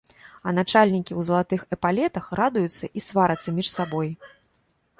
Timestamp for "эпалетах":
1.77-2.31